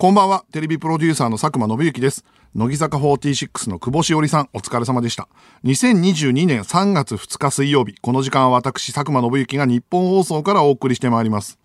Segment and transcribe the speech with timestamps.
[0.00, 2.24] こんばんは、テレビプロデューサーの佐久間宣行です。
[2.54, 5.28] 乃木坂46の久保史緒里さん、お疲れ様でした。
[5.64, 11.58] 2022年3月2日水曜日、この時間は私、佐久間宣行がニッポン放送からお送りしてまいります。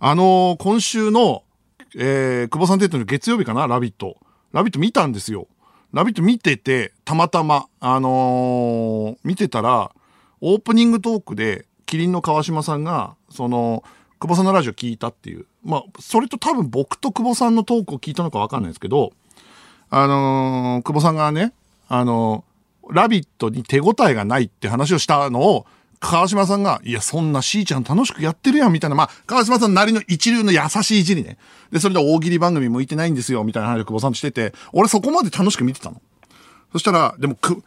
[0.00, 1.44] あのー今週の、
[1.94, 4.16] えー、久保さんテッドの月曜日かな、ラヴィット。
[4.50, 5.46] ラヴィット見たんですよ。
[5.92, 9.92] ラヴィット見てて、たまたま、あのー見てたら、
[10.40, 13.84] オープニングトークで、麒麟の川島さんが、その、
[14.18, 15.46] 久保さんのラジオ聞いたっていう。
[15.64, 19.12] まあ、それと多分僕と久保さんのトークを聞いたのかわかんないですけど、
[19.90, 21.52] あのー久保さんがね、
[21.88, 22.52] あのー
[22.90, 25.66] ラビットに手応えがないって話をしたのを、
[26.00, 31.38] 川島さんが、いや、そんなしーちゃん楽しくやってるやん、みたいな、まあ、川島さんなりの一流の優しいいじりね。
[31.70, 36.02] で、それで大喜利番組向いてないんですよ、みたいな話を久保さんとしてて、俺そこまで楽しく見てたの。
[36.72, 37.62] そしたら、でも、く、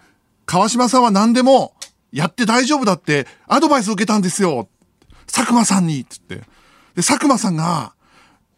[0.46, 1.74] 川島さんは何でも、
[2.12, 4.68] やって大丈夫だって、アドバイス受けたんですよ。
[5.32, 6.42] 佐久間さんに、つって。
[6.96, 7.94] で、佐久間さんが、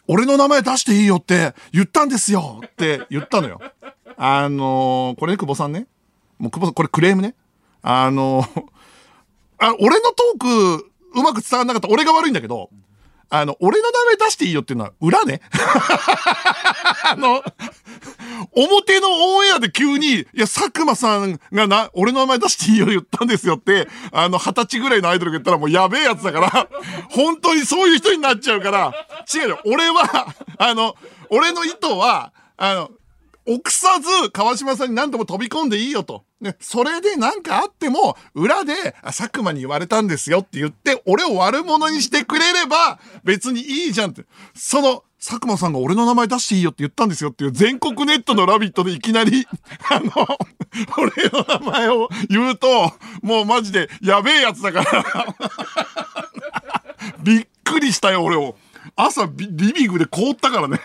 [0.08, 3.60] 俺の名前出していいよって言ったんですよって言ったのよ。
[4.16, 5.88] あのーこれね、久保さんね。
[6.40, 7.36] もう久保さん、これクレームね。
[7.82, 8.64] あのー
[9.60, 11.90] あ、俺のトーク、うまく伝わんなかった。
[11.90, 12.70] 俺が悪いんだけど、
[13.30, 15.42] あの、俺の名前出していいよっていうのは裏ね。
[17.04, 17.44] あの、
[18.56, 26.68] 表のオンエアで急に、いや、佐久間さんがな、俺の名前出していいよ言ったんですよって、あの、二十歳ぐらいのアイドルが言ったらもうやべえやつだから、
[27.10, 28.94] 本当にそういう人になっちゃうから、
[29.34, 29.60] 違うよ。
[29.66, 30.96] 俺は、あの、
[31.30, 32.92] 俺の意図は、あの、
[33.48, 36.26] 臆さず川島さんに何度も飛び込んでいいよと。
[36.42, 44.26] ね、それで何かあっても、裏で、あ佐久間に言われたんですよって言って、俺を悪者にしてくれれば、別にいいじゃんって。
[44.54, 49.48] その、佐久間さんが俺の名前出していいよって言ったんですよっていう全国ネットのラビットでいきなり、
[49.90, 50.12] あの、
[50.98, 55.06] 俺の名前を言うと、もうマジでやべえやつだから。
[57.24, 58.56] びっくりしたよ、俺を。
[58.96, 60.80] 朝ビリビングで凍ったからね。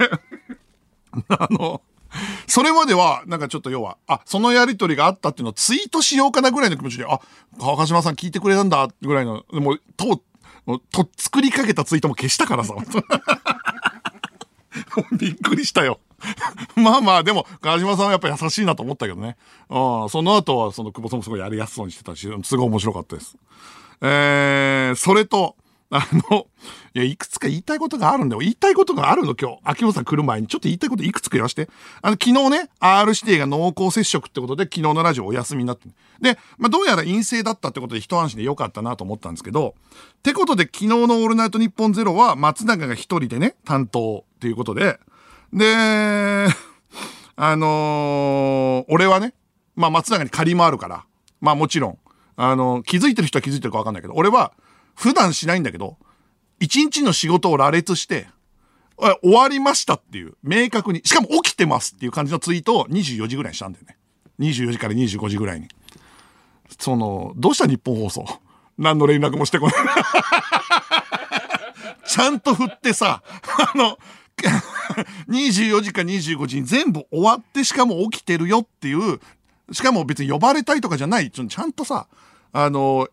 [1.29, 1.83] あの、
[2.53, 7.19] それまでは、なんかちょっと要は、あ、そのやりとりがあったっていうのをツイートしようかなぐらいの気持ちで、あ、
[7.58, 10.20] 川島さん聞いてくれたんだ、ぐらいの、もう、と、
[10.67, 12.74] もうと、作りかけたツイートも消したからさ。
[15.18, 15.98] びっくりしたよ。
[16.77, 19.39] まあまあ、でも、川島さんはやっぱ優しいなと思ったけどね。
[19.70, 23.35] うん、その後は、その久保さんもすごいやりやすそうにしてたし、すごい面白かったです。
[24.02, 25.57] えー、それと、
[25.95, 26.47] あの、
[26.95, 28.41] いや、いくつか言いたいことがあるんだよ。
[28.41, 29.58] 言いたいことがあるの、今日。
[29.63, 30.47] 秋元さん来る前に。
[30.47, 31.69] ちょっと言いたいこといくつか言わして。
[32.01, 35.91] あの、昨日ね、R 指定が濃厚接触ってことで、昨日のラジオお休みになって。
[36.23, 39.75] で、まあ、どうやら陰性だったってことで一安心でよかったなと思ったんですけど、
[40.19, 44.98] ってことで、昨日のオールナイトニッポンゼロは、松永が一人でね、担当っていうことで、
[45.53, 46.47] で、
[47.36, 49.35] あのー俺はね、
[49.77, 51.05] まあ松永に借りもあるから、
[51.42, 51.98] まあもちろん、
[52.36, 54.53] あの気づいてる人は気づいてるかわかんないけど、俺は
[54.95, 55.97] 普段しないんだけど、
[56.61, 58.29] 一日の仕事を羅列して、
[59.23, 63.97] 終わりましたっていう、明確に、しかも起きてますっていう感じのツイートを24時ぐらいにしたんだよね。
[64.39, 65.69] 24時から25時ぐらいに。
[66.79, 68.25] その、どうした日本放送？
[68.79, 69.75] 何の連絡もしてこない。
[72.07, 73.23] ちゃんと振ってさ、
[73.74, 73.98] あの、
[75.29, 79.20] 24時か25時に全部終わってしかも起きてるよっていう、
[79.73, 82.07] しかも別に呼ばれたいとかじゃない、ちょちゃんとさ、
[82.53, 83.09] あの、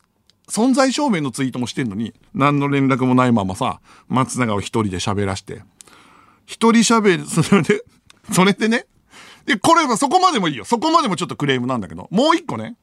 [0.50, 5.62] 存在証明のツイートもしてんのに、何の連絡もないままさ、松永を一人で喋らして、
[6.46, 7.84] 一人喋る、 それで、
[8.32, 8.86] それでね、
[9.46, 10.66] で、これはそこまでもいいよ。
[10.66, 12.76] そこまでもちょっとクレームなんだけど、もう一個ね、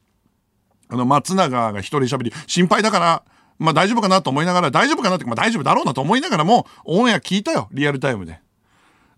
[0.89, 3.23] あの、松永が一人喋り、心配だから、
[3.59, 8.39] まあ大丈夫かなと思いながら、大丈夫かなって、まあ大丈夫だろうなと思いながらも、オンエア聞いたよ、リアルタイムで。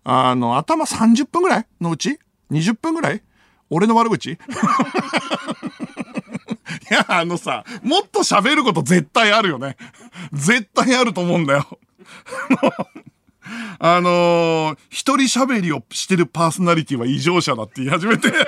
[0.02, 2.18] あの、頭30分ぐらいのうち
[2.50, 3.22] ?20 分ぐらい？
[3.68, 4.38] 俺の悪口？
[6.90, 9.76] や、あのさ、もっと喋ること絶対あるよね。
[10.32, 11.66] 絶対あると思うんだよ。
[13.80, 18.32] あのー一人喋りをしてるパーソナリティは異常者だって言い始めて。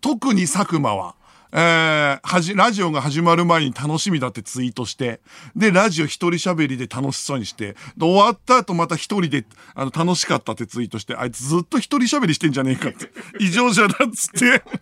[0.00, 1.16] 特に佐久間は、
[1.52, 5.20] えーはじ、ラジオが始まる前に楽しみだってツイートして、
[5.56, 7.76] で、ラジオ一人喋りで楽しそうにして、で、
[8.06, 9.44] 終わった後また一人で、
[9.74, 13.10] あの、楽しかったってツイートして、あいつずっと一人喋りしてんじゃねえかって。
[13.40, 14.62] 異常者だっつって。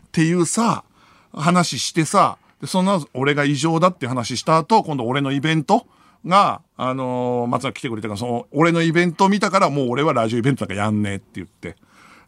[0.00, 0.84] っていうさ、
[1.32, 5.86] 話してさ、でその後俺が異常だって話した後、今度俺のイベント
[6.26, 11.76] が、あのー松崎来てくれたから、その、俺のイベント見たから、もう俺はラジオイベントなんかやんねえって言って。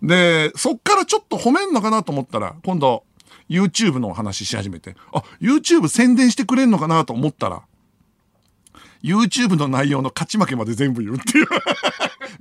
[0.03, 3.05] で、そっからちょっと褒めんのかなと思ったら、今度、
[3.49, 7.63] YouTube の話し始めて、あ、YouTube 宣伝してくれんのかなと思ったら、
[9.03, 11.47] YouTube の内容の勝ち負けまで全部言うっていう。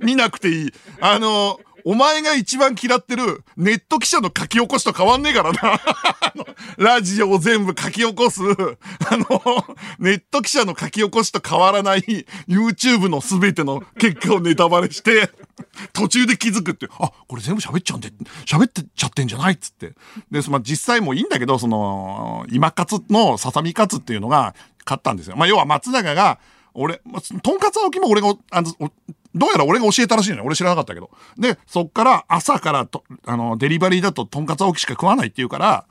[0.00, 0.72] 見なくていい。
[1.00, 5.80] あの、お前が一番嫌ってるネット記者の書き起こしと変わんねえからな。
[6.78, 8.40] ラジオを全部書き起こす、
[9.06, 12.00] あの、ネット記者の書き起こしと変わらない
[12.48, 15.30] YouTube の全ての結果をネタバレして、
[15.92, 18.10] 途中で気づくって、あ、これ全部喋っちゃうんで、
[18.46, 19.92] 喋ってちゃってんじゃないっつって。
[20.30, 24.54] で、まあ、実際もいいんだけど、その、今勝のささみ勝っていうのが
[24.86, 25.36] 勝ったんですよ。
[25.36, 26.38] まあ、要は松永が、
[26.72, 27.00] 俺、
[27.42, 28.72] とんかつ青木も俺が、あの、
[29.34, 30.44] どうやら俺が教えたらしいのよ。
[30.44, 31.10] 俺知らなかったけど。
[31.36, 35.86] で、そっから朝からと、あの、デリバリーだととんかつ青木しか食わないって言うから、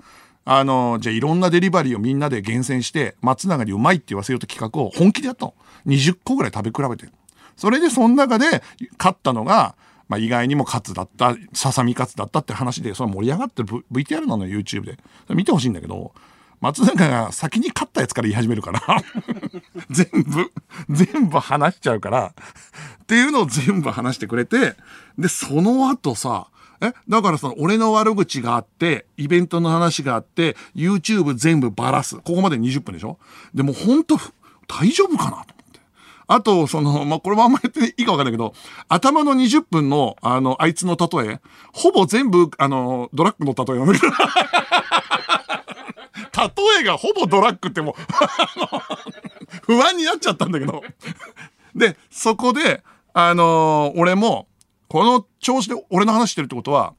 [0.45, 5.54] あの、じゃあいろんなデリバリーをみんなで厳選して、松永にうまいって言わせようと企画を本気でやったの。
[5.88, 7.12] 20個ぐらい食べ比べて。
[7.56, 8.63] それでその中で
[8.98, 9.75] 勝ったのが、
[10.10, 14.98] まあ、意外にもカツだった、ささみカツだったって話で、その盛り上がってる VTR なのよ、YouTube で。
[15.30, 16.13] 見てほしいんだけど、
[16.63, 18.81] 松永が先に勝ったやつから言い始めるから
[19.92, 20.50] 全部、
[20.89, 22.33] 全部話しちゃうから、
[23.04, 24.77] っていうのを全部話してくれて、
[25.18, 26.48] で、その後さ、
[26.80, 32.15] えだからその、俺の悪口があって、イベントの話があって、YouTube 全部バラす。
[32.15, 33.19] ここまで20分でしょ？
[33.54, 34.18] でも本当
[34.66, 35.44] 大丈夫かな？
[35.44, 35.54] と。
[36.27, 38.54] あと、その、まあ、これもあんまりっていいかわかんないけど、
[38.88, 41.42] 頭の20分の、あの、あいつの例え、
[41.74, 44.13] ほぼ全部、あの、ドラッグの例えなんだけど。
[46.15, 47.95] 例えがほぼドラッグってもう
[49.74, 50.83] 不安になっちゃったんだけど
[51.75, 52.83] で、そこで、
[53.13, 54.48] あのー、俺も、
[54.88, 56.94] この調子で俺の話してるってことは、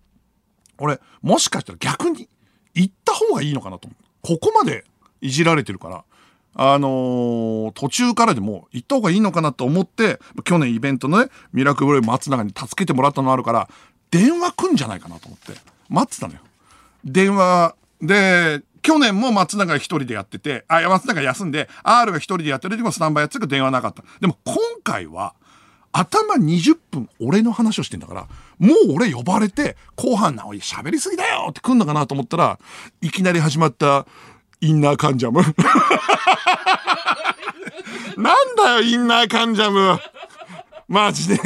[0.79, 2.29] 俺、もしかしたら逆に
[2.75, 4.05] 行った方がいいのかなと思う。
[4.23, 4.85] ここまで
[5.21, 6.05] いじられてるから、
[6.57, 13.69] あのー、途中からでも行った方がいいのかなと思って、去年イベントのね、ミラクルブレイ松永に助けてもらったのあるから、
[14.11, 16.41] 電話来んじゃないかなと思って、待ってたのよ。
[17.05, 24.05] 電話で、去年も松永が一人でやってて、あ、松永休んで、R が一人でやってる時もスタンバイやってる電話なかった。
[24.21, 25.33] でも今回は、
[25.91, 28.29] 頭20分俺の話をしてんだから、
[28.59, 32.59] もう俺呼ばれて、後半な、おい、喋りすぎだよって来んのかなと思ったら、
[33.01, 34.07] いきなり始まった
[34.61, 35.41] インナーカンジャム。
[38.23, 39.99] なんだよ、インナーカンジャム。
[40.89, 41.39] マジで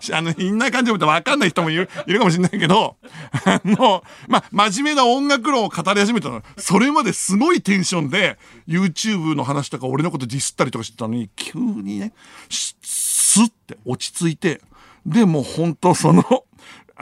[0.12, 2.96] あの、インナー感情ってわかんない人もいる、 いるかもしれないけど、
[3.44, 6.42] あの、まあ、真面目な音楽論を語り始めたの。
[6.56, 12.12] それまですごいテンションで、YouTube の話とか俺のことディスったりとかしてたのに、急にね、
[12.48, 14.60] スッって落ち着いて、
[15.06, 16.44] で、もう本当その、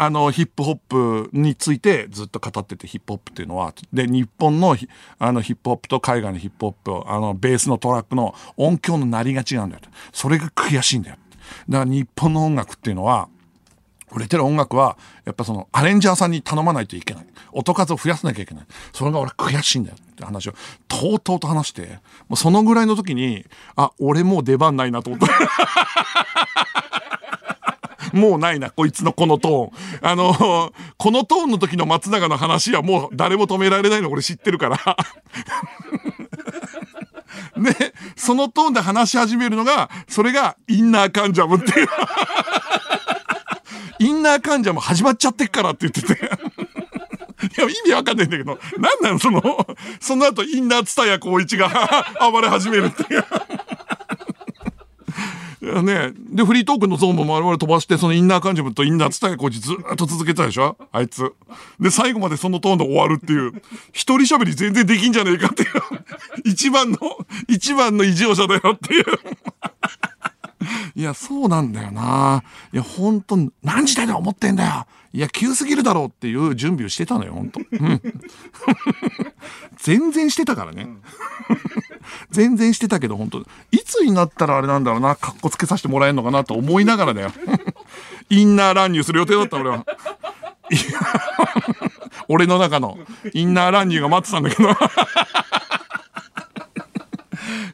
[0.01, 4.77] あの、ヒップホップについてずっと語ってて、ヒップホップっていうのは、で、日本の
[5.19, 9.83] あのヒップホップと海外のヒップホップ、あの、ベースのトラックの音響の鳴りが違うんだよ。
[10.13, 11.17] それが悔しいんだよ。
[11.69, 13.29] だから日本の音楽っていうのは、
[14.11, 17.27] 売れてる音楽は、やっぱそのアレンジャーさんに頼まないといけない。
[17.53, 18.67] 音数を増やさなきゃいけない。
[18.93, 20.55] それが俺悔しいんだよって話を、
[20.87, 23.45] とうとうと話して、もうそのぐらいの時に、
[23.77, 25.29] あ、俺もう出番ないなと思った。
[28.17, 30.11] もうないな、こいつのこのトーン。
[30.11, 34.79] あの、このトーンの時の松永の話はもう誰も止められないの俺知ってるから
[37.63, 41.89] で、そのトーンで話し始めるのが、それがインナーカンジャムっていう。
[44.01, 46.15] インナーカンジャム始まっちゃってっからって言ってて。
[47.59, 49.67] いや、意味わかんないんだけど、なんなんその、
[50.01, 51.71] その後インナーツタヤ光一が
[52.31, 53.25] 暴れ始めるっていう。
[55.83, 60.77] ね、で、フリートークのゾーンも我々飛ばして、そのインナー感情とインナー伝えこいつずっと続けたでしょ？
[60.93, 61.33] あいつ。
[61.81, 63.53] で、最後までそのトーンで終わるっていう、
[63.93, 65.69] 一人喋り全然できんじゃねえかっていう、
[66.45, 66.99] 一番の、
[67.49, 69.05] 一番の異常者だよっていう。
[70.95, 72.43] いや、そうなんだよな。
[72.73, 74.87] いや、ほんと、何時代だ思ってんだよ。
[75.13, 77.61] いや、急すぎるだろうっていう準備をしてたのよ、ほんと。
[77.61, 78.03] うん、
[79.79, 80.87] 全然してたからね。
[82.31, 83.39] 全然してたけど、本当
[83.71, 87.33] いつになったらあれなんだろうな、かっこつけさせてもらえるのかなと思いながらだよ。
[88.31, 89.85] インナー乱入する予定だった、俺は。
[92.29, 92.99] 俺の中の
[93.33, 94.69] インナー乱入が待ってたんだけど。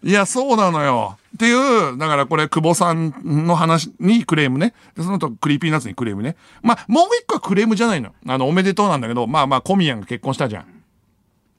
[0.04, 1.18] いや、そうなのよ。
[1.34, 1.52] ってい
[1.92, 4.74] う、だからこれ、久保さんの話にクレームね。
[4.96, 6.36] でその後、 Creepy Nuts にクレームね。
[6.62, 8.12] まあ、もう一個はクレームじゃないの。
[8.28, 10.73] あの、おめでとうなんだけど、まあまあ、小宮が結婚したじゃん。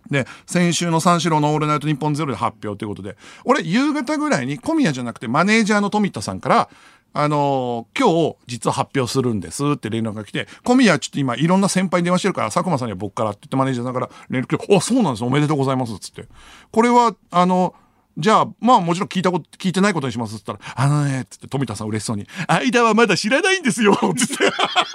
[0.10, 6.70] で、先週の三四郎のオールナイトニッポンゼロで発表ということで、俺、夕方ぐらいに小宮じゃなくてマネージャーの富田さんから、
[7.18, 16.26] あのー、今日実は発表するんですって連絡が来て、小宮ちょっと今いろんな先輩に電話してるから、佐久間さんには僕からって言ってマネージャーさんから連絡来て、あ、そうなんですおめでとうございますっつって。
[16.72, 17.74] これは、あの、
[18.18, 24.52] じゃあ、まあもちろん聞いたこと、聞いてないことにしますって言ったら、あのね、つって富田さん嬉しそうに、間はまだ知らないんですよつって。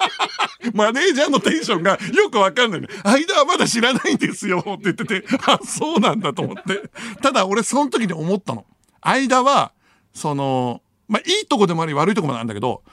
[0.73, 2.87] マネージャーのテンションがよくわかんないね。
[3.03, 6.89] 間はまだ知らないんですよって言ってて、あ、そうなんだと思って。
[7.21, 8.65] ただ俺その時に思ったの。
[9.01, 9.71] 間は、
[10.13, 12.83] その、まあいいとこでもあり悪いとこもなんだけど、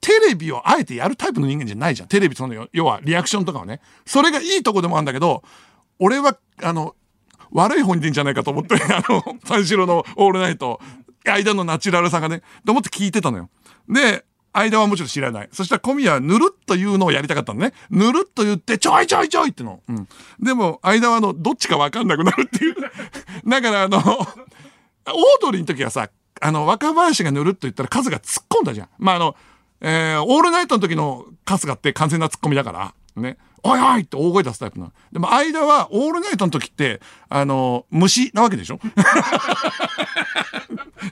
[0.00, 2.08] テレビをあえてやるタイプの人間じゃないじゃん。
[2.08, 3.80] テレビその、要はリアクションとかはね。
[4.04, 5.42] それがいいとこでもあるんだけど、
[5.98, 6.94] 俺は、あの、
[7.52, 10.80] 悪い方に出んじゃないかと思って、 あの、三四郎のオールナイト、
[11.24, 13.50] 間のナチュラルさがね、と思って聞いてたのよ。
[13.88, 15.48] で、間はもちろん知らない。
[15.52, 17.72] そしたら小宮はぬるっと言うのをやりたかったのね。
[17.90, 19.80] ぬるっと言って、ちょいちょいちょいっての。
[19.88, 20.08] うん。
[20.40, 22.76] でも、間はあの、どっちかわかんなくなるっていう。
[23.46, 24.36] だからあの、オー
[25.42, 26.08] ドリーの時はさ、
[26.40, 28.88] あの、若林がぬるっと言ったら数が突っ込んだじゃん。
[28.98, 29.36] まあ、あの、
[29.80, 33.36] えー、オールナイトの時の春日って完全な突っ込みだから、ね。
[33.62, 34.92] おいおいって大声出すタイプなの。
[35.12, 38.78] でも間はオールナイトの時って、あの、虫なわけでしょ？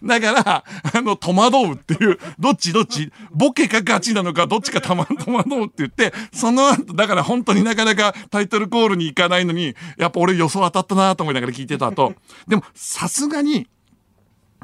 [0.03, 12.15] だから、あの、戸惑うっていう、どっちどっち、ボケかガチなのか、どっちかたま、戸惑うって言って、その後、だから本当になかなかタイトルコールに行かないのに、やっぱ俺予想当たったなと思いながら聞いてた後、
[12.49, 13.67] でもさすがに、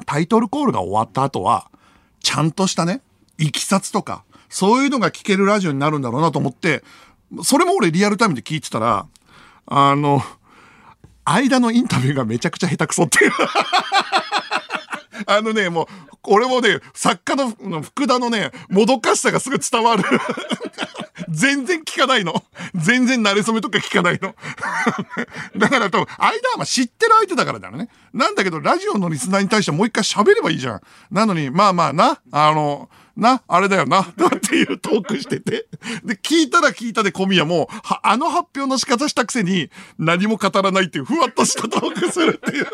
[0.05, 1.69] タイトルコールが終わった後は、
[2.21, 3.01] ちゃんとしたね、
[3.37, 6.83] いきさつとか、そういうのが聞けるラジオになるんだろうなと思って、
[7.43, 9.07] それも俺リアルタイムで聞いてたら、
[9.65, 10.21] あの、
[11.23, 13.31] 間のインタビューがめちゃくちゃ下手くそっていう
[15.27, 15.87] あのね、もう、
[16.23, 20.03] 俺もね、作家の福田のね、もどかしさがすぐ伝わる
[21.29, 22.43] 全然聞かないの。
[22.75, 24.35] 全然慣れ初めとか聞かないの。
[25.57, 27.87] だから多分、間は知ってる相手だからだよね。
[28.13, 30.81] なんだけど、ラジオのリスナーに対してもう一回喋ればいいじゃん。
[31.09, 34.05] なのに、まあまあな、あの、な、あれだよな、 っ
[34.41, 35.67] ていうトークしてて。
[36.03, 37.69] で、聞いたら聞いたで小宮も、
[38.03, 42.65] あの発表の仕方したくせに、何も語らないっていう、ふわっとしたトークするっていう。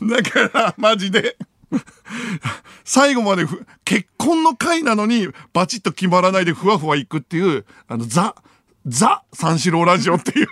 [0.10, 1.36] だから、マジで。
[2.84, 3.46] 最後まで
[3.84, 8.34] 結婚の回なのにバチッと決まらないでふわふわいくっていう、あの、ザ、
[8.86, 10.48] ザ三四郎ラジオっていう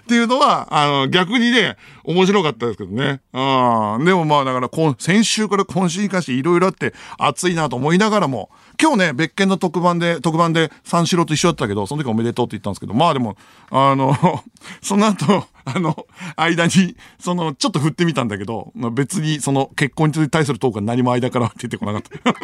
[0.00, 3.20] っていうのは、あの、逆にね、面白かったですけどね。
[3.32, 4.04] うん。
[4.04, 8.50] でもまあ、だから今、先週から今週に関していろいろあって熱いなと思いながらも、
[8.80, 13.36] 今日ね、別件の特番で、特番で三四郎と一緒だったけど、その時おめでとうって言ったんですけど、まあでも、
[13.70, 14.14] あの、
[14.82, 22.34] その後、あの、間に、その、ちょっと振ってみたんだけど、別に、その、結婚に対するトークは何も間から出てこなかった。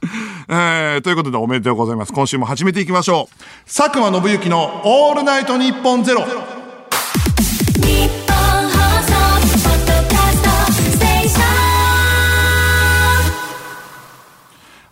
[0.52, 2.12] えー、ということでおめでとうございます。
[2.12, 3.34] 今週も始めていきましょう。
[3.72, 6.24] 佐久間信之のオールナイトニッポンゼロ。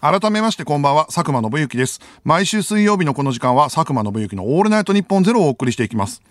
[0.00, 2.00] 改めましてこんばんは、佐久間信之です。
[2.22, 6.22] 毎週水曜日のこの時間は佐久間信之のオールナイトニッポンゼロをお送りしていきます。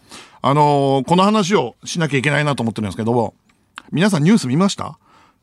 [0.42, 3.34] あのー、この話をしなきゃいけないなと思ってるんですけども、
[3.92, 4.98] 皆さんニュース見ました？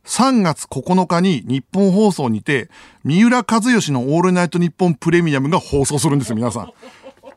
[0.04, 2.68] 3月9日に日本放送にて、
[3.04, 6.72] 三浦和義のオールナイトニッポンプレミアムが放送するんですよ、皆さん。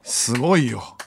[0.04, 0.98] すごいよ。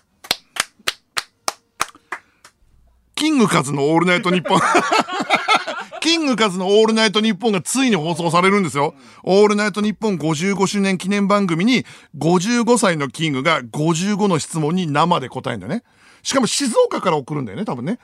[3.15, 4.61] キングカズのオールナイトニッポン
[6.01, 8.95] キングカズのオールナイトニッポンがついに放送されるんですよ。
[9.23, 11.85] オールナイトニッポン55周年記念番組に
[12.17, 15.83] 55歳のキングが55の質問に生で答えるんだよね。
[16.23, 17.99] しかも静岡から送るんだよね、多分ね。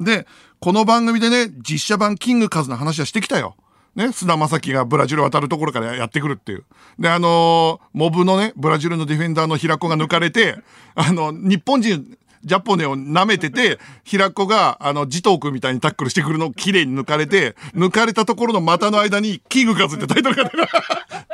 [0.00, 0.26] で、
[0.60, 3.56] この番組でね、実写版キングカズの話はしてきたよ。
[3.94, 6.64] ね、菅田将暉がブラジル渡るところからやってくるっていう。
[6.98, 10.56] で、あのー、モブのね、ブラジルのディフェンダーの平子が抜かれて、
[10.94, 20.50] あの、日本人、ジャポネを舐めてて、平子が、あの、ジトークみたいにタックルしてくるのを綺麗に抜かれて、抜かれたところの股の間に、キングカズってタイトルが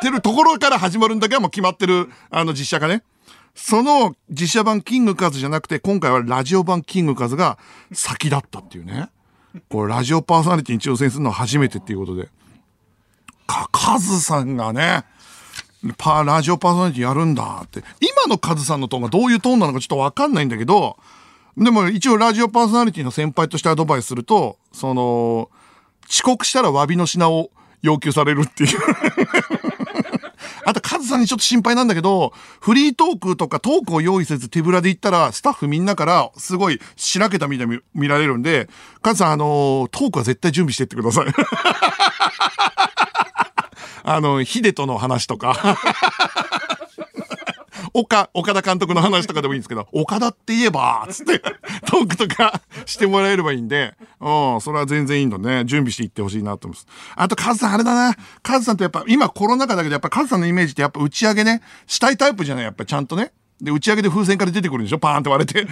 [0.02, 3.02] 出る ところから始まるんだけど、もう決まってる、あの、実写化ね。
[3.54, 7.58] その実写版キングカズじゃなくて、今回はラジオ版キングカズが
[7.92, 9.10] 先だったっていうね。
[9.68, 12.28] これラジオパーソナリティに挑戦するのは初めてっていうことで。
[13.46, 15.04] か、カズさんがね、
[15.98, 17.82] パ、ラジオパーソナリティやるんだって。
[18.00, 20.96] 今のカズさんのトーンがどういうトーンなのかちょっとわかんないんだけど、
[21.56, 25.50] でも一応ラジオパーソナリティの先輩としてアドバイスすると、その、
[26.08, 27.50] 遅刻したら詫びの品を
[27.82, 28.78] 要求されるっていう
[30.64, 38.68] あと、カズさんにちょっと心配なんだけど、フリートークとかトークを用意せず手ぶらで行ったら、スタッフみんなからすごいしらけたみたいに見られるんで、
[39.02, 41.26] カズさん、あのトークは絶対準備してってください。
[44.02, 45.78] あの、ヒデとの話とか
[47.94, 56.86] 岡、岡田監督の話とかでもいいんですけど、岡田って言えば、つって、トークとかしてもらえればいいんで、うん、それは全然いいのね、準備していってほしいなと思います。
[57.16, 58.16] あと、カズさんあれだな。
[58.42, 62.64] カズさんってやっぱ、今コロナ禍だけど、やっぱカズさんのイメージってやっぱ打ち上げね、したいタイプじゃない？
[62.64, 63.32] やっぱちゃんとね。
[63.60, 64.98] で、打ち上げで風船から出てくるんでしょ？
[64.98, 65.66] パーンって割れて。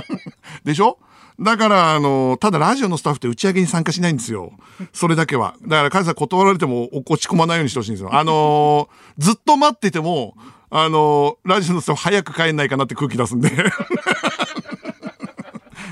[0.64, 0.98] でしょ？
[1.38, 4.52] だから、あの、ただラジオのスタッフって打ち上げに参加しないんですよ。
[4.92, 5.54] それだけは。
[5.62, 8.14] だから、カズさん断られても落ち込まないようにしてほしいんですよ。
[8.14, 10.34] あのー、ずっと待ってても、
[10.70, 13.50] あの、ラジオの人早く帰んないかなって空気出すんで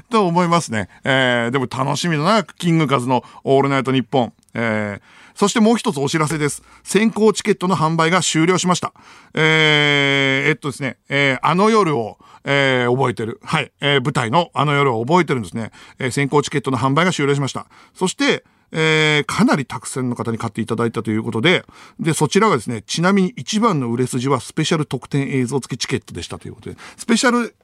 [0.08, 0.88] と思いますね。
[1.04, 4.32] えー、でも楽しみだな、キングカズのオールナイトニッポン。
[4.54, 6.62] ええー、そしてもう一つお知らせです。
[6.84, 8.92] 先行チケットの販売が終了しました。
[9.34, 13.40] えー、えっとですね、えー、あの夜を、えー、覚えてる。
[13.42, 13.72] はい。
[13.80, 15.72] えー、舞台のあの夜を覚えてるんですね。
[15.98, 17.66] えー、先行チケットの販売が終了しました。
[17.94, 21.64] そして、えー、かなりたくさんの方に買っていただいたということで、
[21.98, 27.54] で、そちらがですね、ちなみに一番の売れ筋はスペシャル特典映像付きチケットでしたということで、スペシャル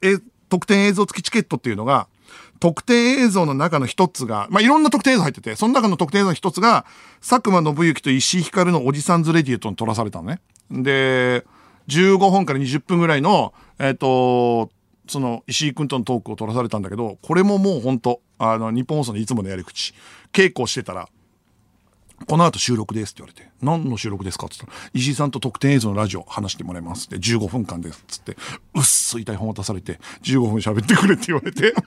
[0.49, 2.07] 特典映像付きチケットっていうのが、
[2.59, 6.85] 特典映像の中の一つが、まあ、いろんな特典映像入ってて、その中の特典映像の一つが、
[7.19, 10.39] 佐久間信之と石井光のおじさんズレディエットに撮らされたのね。
[10.71, 11.45] で、
[11.87, 14.71] 15分から20分ぐらいの、えっ、ー、と、
[15.07, 19.93] その石井君とのトークを取らされたんだけど、これももう本当あの、日本放送のいつものやり口。
[20.33, 21.07] 稽古してたら、
[22.27, 28.37] この後収録ですって言われて、何の収録ですかって言ったら、石井さんと特典映像のラジオ話してもらいますって、15分間ですっつって、
[28.73, 31.73] うっそ痛い本渡されて、15分喋ってくれって言われて。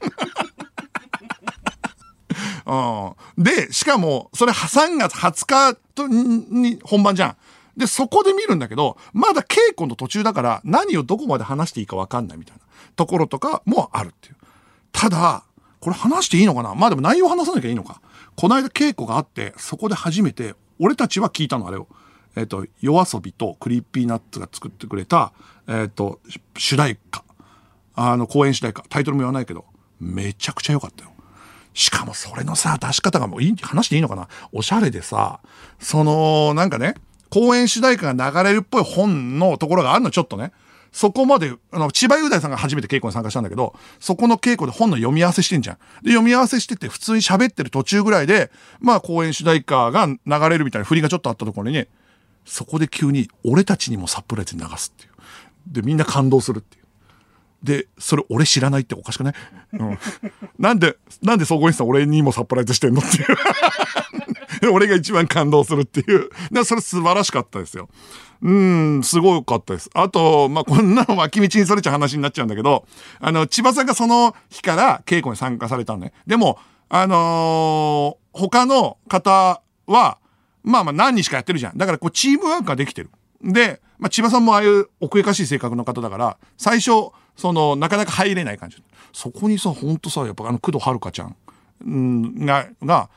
[2.67, 7.37] うん、で、しかも、それ3月20日とに本番じゃん。
[7.78, 12.62] で、そこで見るんだけど、まだ稽古の途中だから何をどこまで話していいかわかんないみたいな
[12.97, 14.37] ところとかもあるっていう。
[14.93, 15.45] ただ、
[15.80, 16.75] これ話していいのかな？
[16.75, 18.00] まあでも内容話さなきゃいいのか。
[18.37, 21.88] この間稽古があって、そこで初めて、俺たちは聞いたのあれを。
[22.37, 25.32] えっ、ー、と、 YOASOBI と Creepy Nuts が作ってくれた、
[25.66, 26.20] えっ、ー、と、
[26.56, 27.25] 主題歌。
[27.94, 28.82] あの、公演主題歌。
[28.88, 29.64] タイトルも言わないけど、
[29.99, 31.11] めちゃくちゃ良かったよ。
[31.75, 34.28] しかもそれのさ、出し方がもういい、話していいのかな？
[34.52, 35.40] おしゃれでさ、
[35.80, 36.94] その、なんかね、
[37.30, 40.52] 公演主題歌が流れるっぽい本のところがあるの、ちょっとね。
[40.92, 45.76] そこまで、あの、千葉雄大さんが初めて稽古に参加したんだけど、そこの稽古で本の読み合わせしてんじゃん。
[46.02, 50.18] で、読み合わせしてて普通に喋ってる途中ぐらいで、まあ公演主題歌が流
[50.49, 51.87] れるみたいな振りがちょっとあったところに、
[52.45, 55.11] そこで急に俺たちにもサプライズ流すっていう。
[55.66, 56.85] で、みんな感動するっていう。
[57.62, 59.35] で、それ俺知らないっておかしくない？
[59.73, 59.99] うん。
[60.59, 63.26] なんで、なんで総合員さん俺にもサプライズしてんのっていう
[64.72, 66.30] 俺が一番感動するっていう。
[66.50, 67.88] で、それ素晴らしかったですよ。
[68.40, 69.90] うん、すごかったです。
[69.94, 72.86] あと、まあ、こんなの脇道にそれちゃう話になっちゃうんだけど、
[73.20, 76.12] あの、千葉さんがその日から稽古に参加されたのね。
[76.26, 80.18] でも、あのー、他の方は、
[80.62, 81.78] まあまあ何人しかやってるじゃん。
[81.78, 83.10] だからこうチームワークができてる。
[83.42, 88.82] で、まあ、千葉さんもああいう奥ゆかしい性格の方だから、最初、その、なかなか入れない感じ。
[89.12, 91.36] そこにさ、ほんとさ、やっぱあの、工藤遥ちゃん、
[91.88, 93.08] んが、が、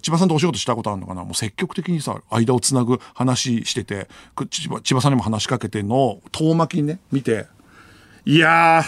[0.00, 1.24] 千葉さんとお仕事したことあるのかな？
[1.24, 4.08] もう積極的にさ、間をつなぐ話してて、
[4.50, 7.46] 千葉千葉さんにも話しかけての遠巻きにね、見て、
[8.24, 8.84] いや、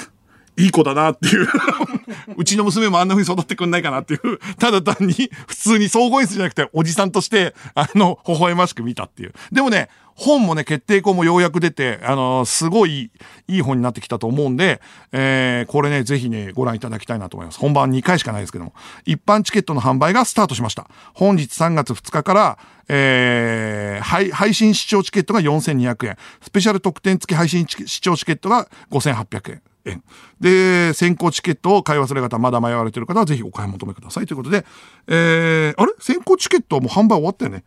[0.57, 1.49] いい子だなっていう。
[2.37, 5.15] うちの娘もあんな風に育ってくんないかなっていう、ただ単に
[5.49, 9.35] 普通に総合演出じゃなくておじさんとして、あの、微笑ましく見たっていう。
[9.51, 13.11] でもね、本もね、決定校もようやく出て、あのー、すごい
[13.49, 14.81] いい本になってきたと思うんで、
[15.13, 17.59] えー、これね、ぜひね、ご覧いただきたいなと思います。
[17.59, 18.75] 本番2回しかないですけども。
[19.05, 20.89] 一般チケットの販売がスタートしました。
[21.15, 26.17] 本日3月2日から、えー、配配信視聴チケットが4200円。
[26.43, 30.03] スペシャル特典付き配信視聴チケットが5800円。
[30.41, 34.65] で、先行チケットを買い忘れ方、まだ迷われてる方はぜひお買い求めくださいということで、
[35.09, 35.93] えー、あれ？
[35.99, 37.65] 先行チケットはもう販売終わったよね？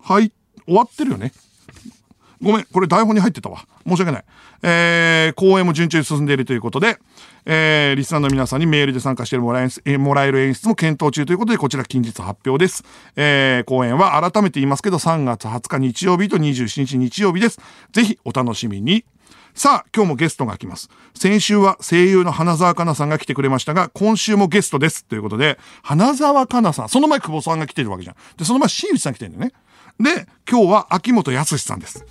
[0.00, 0.32] はい、
[0.66, 1.32] 終わってるよね？
[2.42, 3.66] ごめん、これ台本に入ってたわ。
[3.86, 4.24] 申し訳ない。
[4.62, 6.98] えー、公演も順調に進んでいるということで、
[7.44, 12.84] えー、リスナーの皆さんにメールで参加してもらえもらえる演出も検討中ということで、こちら近日発表です。
[13.16, 17.60] えー、公演は改めて言いますけど、3月20日日曜日と27日日曜日です。
[17.92, 19.04] ぜひお楽しみに。
[19.54, 20.88] さあ、今日もゲストが来ます。
[21.14, 25.04] 先週は声優の花澤香菜さんが来てくれましたが、今週もゲストです。
[25.04, 28.16] ということで、花澤香菜さん、その前久保さんが来てるわけじゃん。
[28.36, 29.52] で、その前新内さん来てるんだよね。
[29.98, 32.06] で、今日は秋元康さんです。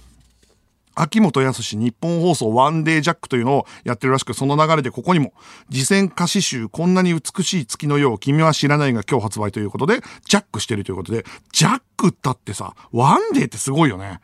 [1.00, 5.34] 秋元康日本放送ワンデージャックというのをやってるらしく、その流れでここにも、
[5.72, 14.20] 次戦歌詞集こんなに美しい月のよう君は知らないが今日発売ということで、ジャックしてるということで、ジャックったってさ、ワンデーってすごいよね。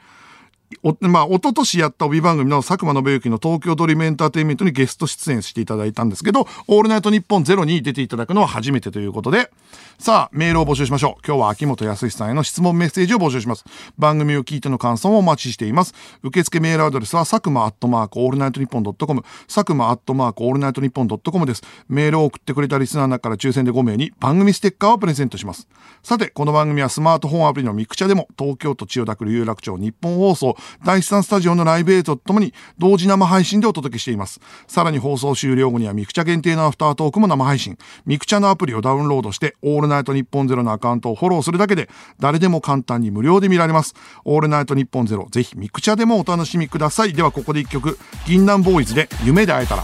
[0.83, 9.51] お、まあ、一昨年やった帯番組の佐久間宣行の東京ドリームエンターテインメントにゲスト出演していただいたんですけど、オールナイトニッポンゼロに出ていただくのは初めてということで、
[9.99, 11.21] さあ、メールを募集しましょう。
[11.25, 13.63] 今日は秋元康さんへの質問メッセージを募集します。
[13.97, 15.93] 番組を聞いての感想をお待ちしています。
[16.23, 21.63] 受付メールアドレスは、佐久間アットマークオールナイトニッポンドットコム、佐久間アットマークオールナイトニッポンドットコムです。
[21.87, 25.67] メールを送ってくれたリスナーの中から抽選で5名に番組ステッカーをプレゼントします。
[26.03, 34.39] さて、この番組はスマートフォンアプリのミクチャでも、東京都千代田区有楽町ニッポン放送第3スタジオのライブ映像とともに、同時生配信でお届けしています。
[34.67, 37.77] さらに放送終了後にはミクチャ限定のアフタートークも生配信。
[38.05, 41.89] ミクチャのアプリをダウンロードして、オールナイトニッポンゼロのアカウントをフォローするだけで、
[42.19, 43.95] 誰でも簡単に無料で見られます。
[44.23, 47.13] オールナイトニッポンゼロ、ぜひミクチャでもお楽しみください。
[47.13, 49.83] ではここで一曲、銀杏 BOYZ で夢で会えたら。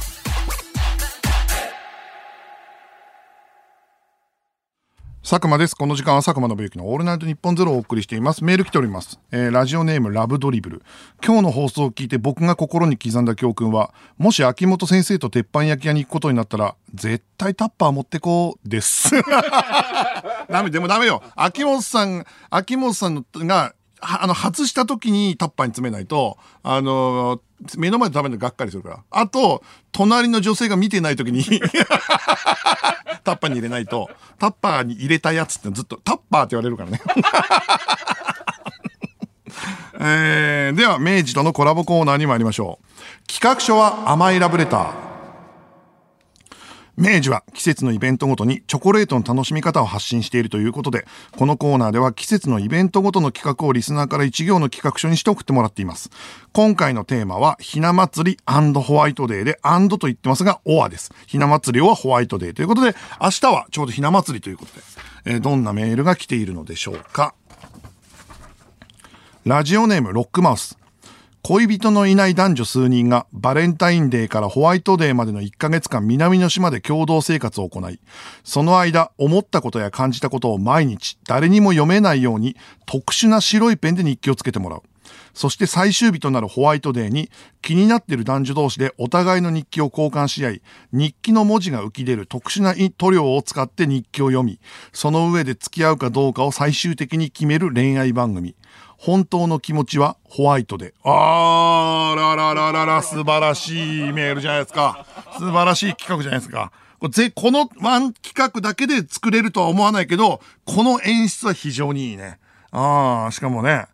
[5.24, 5.76] 佐久間です。
[5.76, 8.44] この時間は佐久間信之のオールナイトニッポンゼロをお送りしています。
[8.44, 9.20] メール来ております。
[9.32, 10.82] えー、ラジオネームラブドリブル。
[11.24, 19.12] 今日の放送を聞いて僕が心に刻んだ教訓は、もし秋元先生と鉄板焼き屋に行くことになったら、絶対タッパー持ってこうです。
[20.50, 21.22] ダメ、でもダメよ。
[21.36, 27.40] 秋元さん、秋元さんが、あの、外した時にタッパーに詰めないと、あの
[27.78, 29.04] 目の前で食べるのがっかりするから。
[29.12, 31.44] あと、隣の女性が見てない時に
[33.24, 34.10] タッパーに入れないと、
[34.40, 37.02] タッパーに入れたやつってずっと、タッパーって言われるからね。
[40.04, 43.28] えー、では、明治とのコラボコーナーに参りましょう。
[43.32, 45.11] 企画書は甘いラブレター。
[46.98, 51.06] 明治は季節のイベントごとにチョコレートの楽しみ方を発信しているということで、
[51.38, 56.10] このコーナーでは季節のイベントごとの企画をリスナーから一行の企画書にして送ってもらっています。
[56.54, 61.12] 今回のテーマは、ひな祭りホワイトデーで、アンドと言ってますが、オアです。
[61.28, 64.82] ひな祭りはホワイトデーということで、明日はちょうどひな祭りということで、
[65.26, 67.34] えー、どんなメールが来ているのでしょうか。
[69.46, 70.81] ラジオネームロックマウス。
[71.44, 78.00] 恋人のいない男女数人がバレンタインデーからホワイトデーまでの1ヶ月間南の島で共同生活を行い、
[78.44, 84.84] その間思ったことや感じたことを毎日誰にも読めないように特殊な白いペンで日記をつけてもらう。
[85.34, 94.60] そして最終日となるホワイトデーに気になっている男女同士でお互いの日記を交換し合い、日記の文字が浮き出る特殊な塗料を使って日記を読み、
[94.94, 98.56] その上で付き合うかどうかを最終的に決める恋愛番組。
[99.02, 100.94] 本当の気持ちはホワイトで。
[101.04, 105.08] あーららららら、素晴らしいメールじゃないですか。
[105.40, 106.72] 素晴らしい企画じゃないですか。
[107.00, 112.38] こぜこのワン企画だけで作れるとは思わないけど、この演出は非常にいいね。
[112.70, 113.88] ああ、しかもね、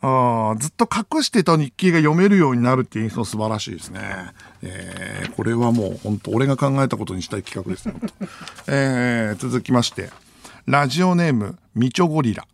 [0.00, 4.00] あずっと隠してた日記が読めるようになるっていう演出も素晴らしいですね。
[4.62, 7.94] えー、これはもう本当俺が考えたことにしたい企画ですよ。
[8.68, 10.10] えー、続きまして、
[10.66, 12.46] ラジオネーム、みちょゴリラ。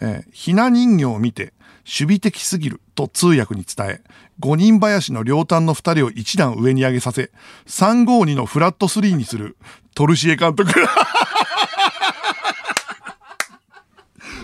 [0.00, 1.52] えー、ひな人形を見て、
[1.84, 4.00] 守備的すぎると通訳に伝え、
[4.40, 7.30] 五人林の両端の二人を一段上に上げさせ、
[7.66, 9.56] 三五二のフラットスリーにする
[9.94, 10.72] トルシエ監督。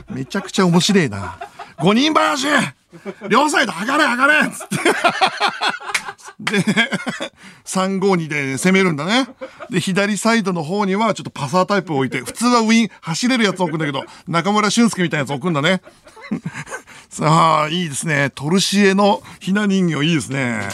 [0.08, 1.38] めちゃくちゃ面白いな。
[1.78, 2.46] 五人林
[3.28, 4.76] 両サイド上がれ上がれつって。
[6.40, 6.58] で、
[7.64, 9.28] 352で攻めるんだね。
[9.70, 15.80] で、左サイドの方にはちょっとパサータイプを置いて、普通はウィン、走れるやつ置くんだけど、中村俊介みたいなやつ置くんだね。
[17.08, 18.30] さあ、いいですね。
[18.34, 20.68] トルシエのひな人形いいですね。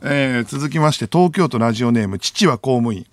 [0.00, 3.06] えー、続きまして、東京都ラジオネーム、父は公務員。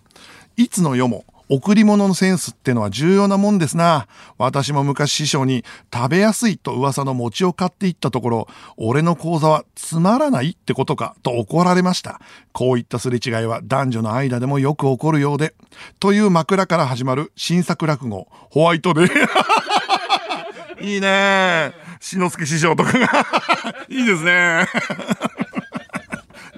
[0.58, 4.08] いつの世も贈り物のセンスってのは重要なもんですな。
[4.38, 12.20] 私も昔師匠に食べやすいと噂の餅を買っていったところ、俺の講座はつまらないってことかと怒られました。
[12.52, 15.54] こういったすれ違いは男女の間でもよく起こるようで。
[16.00, 19.10] という枕から始まる新作落語、ホワイトで。
[20.82, 23.26] いいね志の輔師匠とかが
[23.88, 24.68] いいですね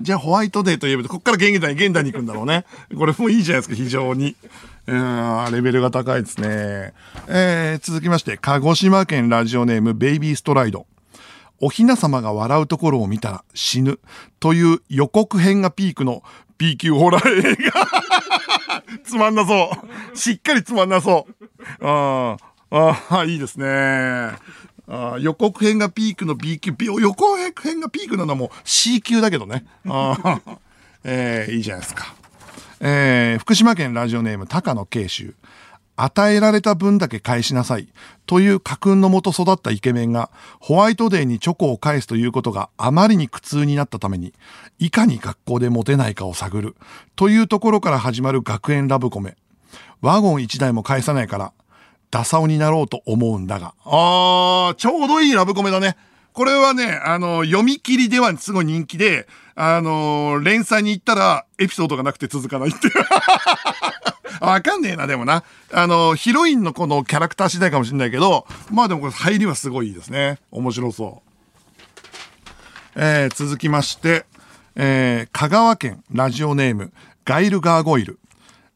[0.02, 2.66] じゃあホワイトデーといえば、こっから現代、現代に行くんだろうね。
[2.98, 4.36] これもういいじゃないですか、非常に。
[4.88, 6.94] うん、レベルが高いですね。
[7.28, 10.88] えー、続きまして、鹿児島県ラジオネームベイビーストライド。
[11.60, 14.00] お雛様が笑うところを見たら死ぬ
[14.40, 16.22] という予告編がピークの
[16.58, 17.88] B 級ホラー映画。
[19.04, 19.72] つまんなそ
[20.14, 20.18] う。
[20.18, 21.86] しっかりつまんなそう。
[21.86, 22.38] あ
[22.70, 24.32] あ、いいですね。
[24.90, 29.66] あ予告編がピークの B 級、予告編がピークなのはもう C 級だけどね。
[29.86, 30.40] あ
[31.04, 32.16] えー、いいじゃないですか。
[32.80, 35.36] えー、福島県ラジオネーム高野慶州。
[36.00, 37.88] 与えられた分だけ返しなさい
[38.28, 44.32] という家訓のもと育ったイケメンがホワイトデーにチョコを返すということがあまりに苦痛になったために
[44.78, 46.76] いかに学校でモテないかを探る
[47.16, 49.36] というところから始まる学園ラブコメ。
[50.02, 51.54] ワゴン1台も返さないから
[52.12, 53.74] ダサオになろうと思うんだが。
[53.84, 55.98] あー、ちょうどいいラブコメだね。
[56.38, 62.94] これはね、あの、読み切りではすごい人気で、あの、連載に行ったらエピソードがなくて続かないっていう。
[64.46, 65.44] わかんねえな、でもな。
[65.74, 70.38] あの、ヒロインのこのキャラクター次第かもしれないけど、まあでもこれ入りはすごいですね。
[70.52, 71.30] 面白そう。
[72.96, 74.28] えー、続きまして、
[74.76, 76.94] えー、香川県ラジオネーム、
[77.26, 78.20] ガイルガーゴイル。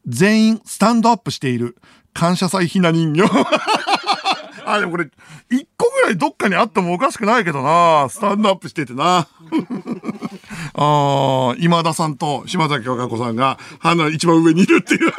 [0.08, 1.76] 全員スタンドアップしている
[2.12, 3.22] 感謝祭ひな人形。
[4.66, 5.08] あ、でもこれ、
[5.48, 5.66] 一
[6.02, 8.08] ぐらいどっかにあってもおかしくないけどな。
[8.10, 9.28] スタンドアップしててな。
[10.74, 15.12] ああ、今田さんと島崎和歌子さんが、花一番上にいるっていう。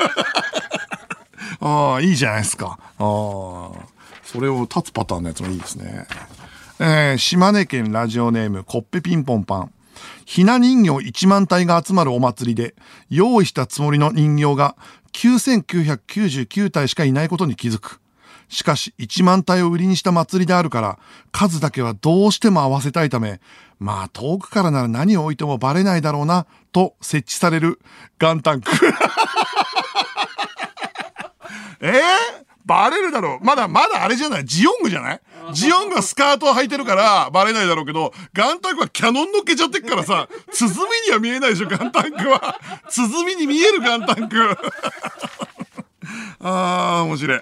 [1.61, 2.77] ああ、いいじゃないですか。
[2.79, 3.05] ああ、
[4.23, 6.05] それを立つパターンのやつもいいですね。
[6.79, 9.71] えー、島根県ラジオネーム、コッペピンポンパン。
[10.25, 12.75] ひな人形1万体が集まるお祭りで、
[13.09, 14.75] 用意したつもりの人形が
[15.13, 18.01] 9999体しかいないことに気づく。
[18.53, 20.99] しかし1万体を売りにした祭りであるから
[21.31, 23.39] 数だけはどうしても合わせたいため
[23.79, 27.79] まあ遠くからなら何を置いてもバレないだろうなと設置される
[28.19, 28.71] ガンタンク
[31.81, 31.93] えー、
[32.65, 34.45] バレるだろうまだまだあれじゃない？
[34.45, 35.21] ジオングじゃない？
[35.53, 40.69] ジオングはスカートを履いてるからバレないだろうけど、ガンタンクはキャノン乗っけちゃってっからさ、鼓
[41.05, 42.57] には見えないでしょ、ガンタンクは。
[42.89, 44.37] 鼓に見えるガンタンク。
[46.39, 47.41] あー、面白い。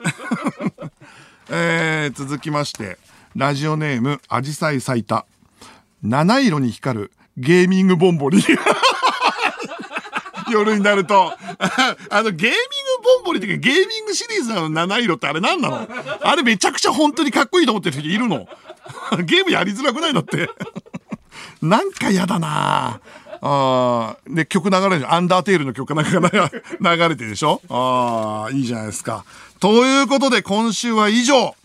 [1.53, 2.97] えー、続きまして、
[3.35, 5.25] ラジオネーム、アジサイ咲いた。
[6.01, 8.41] 七色に光るゲーミングボンボリ。
[10.49, 11.33] 夜になると。
[12.09, 12.55] あの、ゲーミング
[13.03, 15.89] ボンボリっていうか、ゲーミングシリーズの七色ってあれ何なの？
[16.21, 18.47] あれめちゃくちゃ本当にかっこいいと思ってる人いるの
[19.25, 20.49] ゲームやりづらくないだって。
[21.61, 23.01] なんか嫌だな
[23.43, 26.19] あで、曲流れるアンダーテールの曲が 流
[27.09, 27.61] れてるでしょ？
[27.69, 29.25] ああ、いいじゃないですか。
[29.59, 31.55] ということで、今週は以上。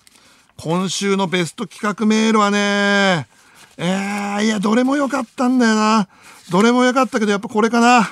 [0.57, 3.27] 今週のベスト企画メールはね、
[3.77, 6.09] えー、いや、どれも良かったんだよな。
[6.51, 8.09] どれも良かったけど、やっぱこれかな。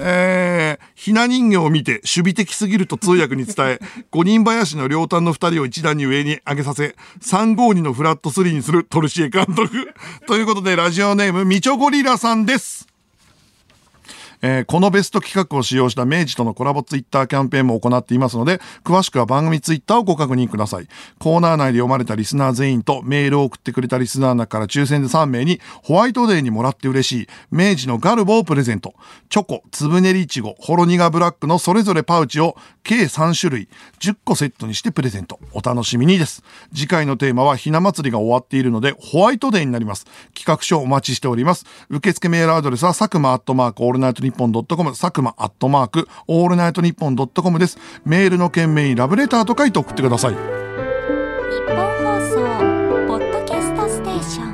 [0.00, 3.78] えー、ひな人形を見て守備的すぎると通訳に伝え、
[4.10, 9.92] 五人林の両端の二人を一段に上に上げさせ、352のフラット3にするトルシエ監督。
[10.26, 12.91] ということで、ラジオネーム、みちょゴリラさんです。
[14.42, 20.88] えー、このベスト企画を使用した明治とのコラボツイッターキャンペーンも行っていますので、詳しくは番組ツイッターをご確認ください。
[21.20, 28.94] コーナー内で読まれたリスナー全員とメールを送ってくれたリスナーの中から抽選で3名にホワイトデーにもらって嬉しい明治のガルボをプレゼント。
[29.28, 33.68] チョコ、つぶねりいちご、ほろ苦ブラックのそれぞれパウチを計3種類
[34.00, 35.38] 10個セットにしてプレゼント。
[35.52, 36.42] お楽しみにです。
[36.74, 40.06] 次回のテーマはひな祭りが終わっているのでホワイトデーになります。
[40.34, 41.64] 企画書お待ちしております。
[41.90, 47.78] 受付メールアドレスは佐久間アットマークオールナイトニッポンドットコム佐久間アットマークオールナイトニッポンドットコムです。
[48.04, 50.32] メールの件名にラブレターと書いて送ってください。
[50.32, 50.38] ニ
[51.68, 52.36] ッポン放送
[53.06, 54.52] ポッドキャストステーション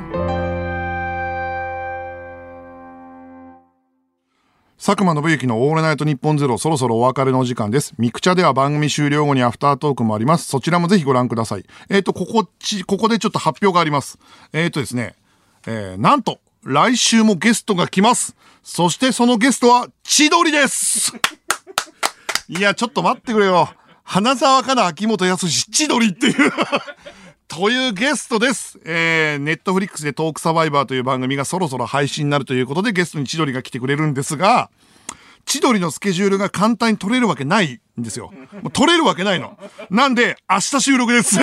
[4.77, 7.93] 佐久間宣行のオールナイトニッポンゼロそろそろお別れのお時間です。
[7.97, 10.47] ミクチャでは番組終了後にアフタートークもあります。
[10.47, 11.65] そちらもぜひご覧ください。
[11.89, 14.19] えっ、ー、と、ここち、ここでちょっと発表があります。
[14.53, 15.15] えっ、ー、とですね、
[15.67, 18.35] えー、なんと、来週もゲストが来ます。
[18.63, 21.13] そしてそのゲストは千鳥です
[22.49, 23.69] いや、ちょっと待ってくれよ。
[24.03, 26.51] 花沢香菜、秋元康、千鳥っていう
[27.47, 28.79] というゲストです。
[28.85, 34.69] えー、ネットフリックスでトークサバイバーという番組がそろそろ配信になるということでゲストに千鳥が来てくれるんですが、
[35.45, 38.31] 千鳥のスケジュールが簡単に取れるわけないんですよ。
[38.61, 39.57] もう取れるわけないの。
[39.89, 41.39] なんで、明日収録です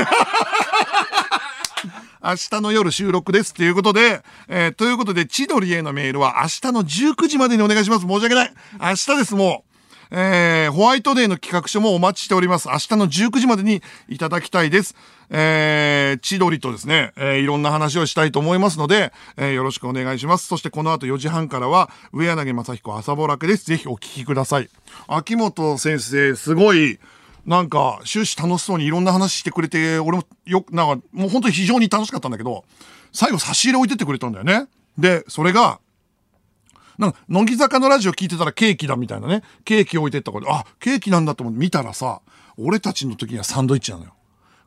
[2.27, 8.07] 明日の夜収録ですということで、えー、ということで、千鳥へのメールは明日の19時までにお願いします。
[8.07, 8.53] 申し訳ない。
[8.81, 9.67] 明日です、もう。
[10.11, 12.69] えー、ホワイトデーの企画書もお待ちしております。
[12.69, 14.97] 明日の19時までにいただきたいです。
[15.31, 20.49] えー、千鳥とですね、えー、いろんな話をしたいと思いますので、えー、よろしくお願いします。
[20.49, 23.67] そしてこの後4時半からは、上柳正彦朝ぼらけです。
[23.67, 24.69] ぜひお聞きください。
[25.07, 26.99] 秋元先生、すごい、
[27.47, 32.65] なんか終始楽しそうにいろんな話してくれて、俺もよく、なんかもう本当に非常に楽しかったんだけど、
[33.13, 34.67] 最後差し入れ置いてってくれたんだよね。
[34.99, 35.79] で、それが、
[36.99, 39.43] なんか、乃木坂のラジオ聞いてたらケーキだみたいなね。
[39.65, 42.21] ケーキ置いてったこと、あ、ケーキなんだと思って見たらさ、
[42.57, 44.15] 俺たちの時にはサンドイッチなのよ。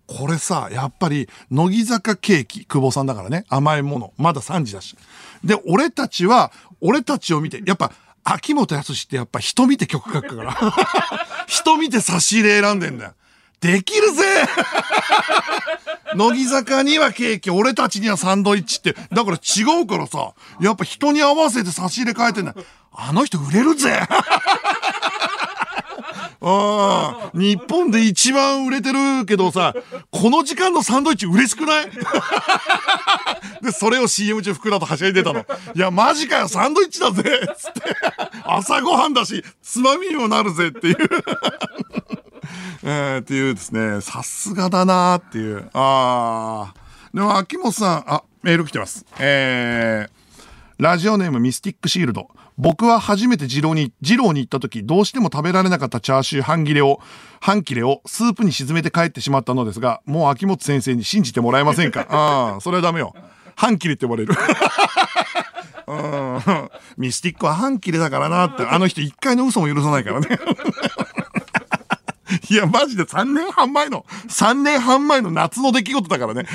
[0.07, 4.13] これさ、やっぱり、乃木坂ケーキ、久保さんだからね、甘いもの。
[4.17, 4.95] まだ3時だし。
[5.43, 7.91] で、俺たちは、俺たちを見て、やっぱ、
[8.23, 10.57] 秋元康ってやっぱ人見て曲書くから。
[11.47, 13.13] 人見て差し入れ選んでんだよ。
[13.59, 14.23] できるぜ
[16.15, 22.63] 乃木坂にはケーキ、俺たちにはサンドイッチって、だから違うからさ、やっぱ人に合わせて差し入れ変えてんだよ。
[22.91, 24.01] あの人売れるぜ
[26.41, 29.73] ああ、日本で一番売れてるけどさ、
[30.09, 31.89] この時間のサンドイッチ嬉しくない？
[33.61, 35.45] で、それを CM 中福田とはしゃいでたの。
[35.75, 37.23] いや、マジかよ、サンドイッチだぜ
[37.57, 37.81] つって。
[38.45, 40.97] 朝ごはんだし、つまみにもなるぜっていう
[42.83, 45.69] えー、っていうですね、さすがだなーっていう。
[45.73, 46.79] ああ。
[47.13, 49.05] でも、秋元さん、あ、メール来てます。
[49.19, 50.09] えー、
[50.79, 52.29] ラジオネームミスティックシールド。
[52.57, 57.01] 僕は初めて二郎に、二郎に行った時、どうしても食べられなかったチャーシュー半切れを、
[57.41, 62.07] 半切れをスープに沈めて帰ってしまったのですが、もう秋元先生に信じてもらえませんか？
[62.09, 63.13] ああ、それはダメよ。
[63.57, 64.33] 半切れって呼ばれる。
[65.87, 66.39] うん、
[66.97, 70.27] ミスティックは半切れだからなって、あの人一回の嘘も許さないからね。
[72.49, 76.45] いや、マジで3年半前の、3年半前の夏の出来事だからね。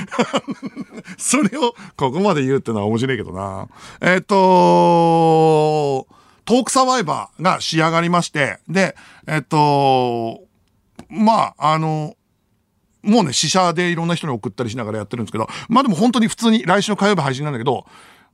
[1.19, 3.69] それをここまで言うってのは面白いけどな。
[4.01, 6.07] えっ、と
[6.45, 10.43] トークサバイバーが仕上がりまして、で、えっ、と
[11.09, 12.17] まあ、あの、
[13.03, 17.87] もうね、試写でいろんな人に送ったりしながらやってるんですけど、まあでも本当に普通に来週の火曜日配信なんだけど、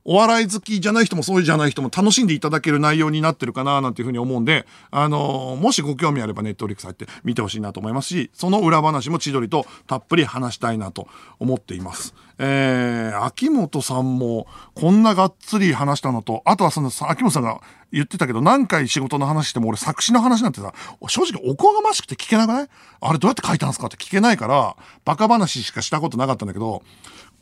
[0.03, 11.07] お笑い好きじゃない人もそうじゃない人も楽しんでいただける内容になってるかななんていうふうに思うんで、あのーもしご興味あればネットフリックス入って見てほしいなと思いますし、その裏話も千鳥とたっぷり話したいなと
[11.39, 12.15] 思っています。
[12.39, 17.61] えー、秋元さんもこんながっつり話したのと、あとはその秋元さんが
[17.91, 20.73] 言ってたけど何回仕事の話しても俺作詞の話なんてさ、
[21.07, 22.67] 正直おこがましくて聞けなくない？
[23.01, 26.81] あれどうやって書いたんですかって聞けないから、バカ話しかしたことなかったんだけど、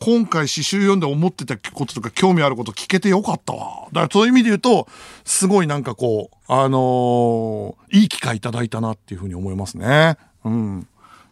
[0.00, 3.88] 今回詩集読んで思ってたこととか興味あること聞けてよかったわ。
[3.92, 4.88] だからそういう意味で言うと、
[5.24, 10.16] すごいなんかこう、あのーいい機会いただいたなっていうふうに思いますね。
[10.44, 10.86] うん。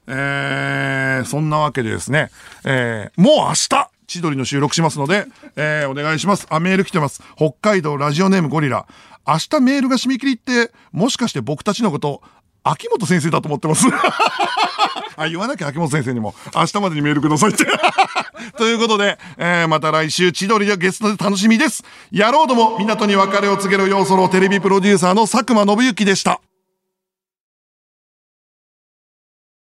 [0.06, 2.30] えー、そんなわけでですね、
[2.64, 5.26] えー、もう明日千鳥の収録しますので、
[5.56, 6.46] えー、お願いします。
[6.50, 7.22] あ、メール来てます。
[7.36, 8.86] 北海道ラジオネームゴリラ。
[9.26, 12.22] 明日メールが締め切りって、もしかして僕たちのこと、
[12.64, 13.86] 秋元先生だと思ってます。
[15.18, 17.66] あ、言わなきゃ秋元先生にも、明日までにメールくださいって。
[18.56, 21.84] ということで、えーまた来週、千鳥がゲストで楽しみです。
[22.10, 26.40] やろうども港に別れを告げる要素のテレビプロデューサーの佐久間信之でした。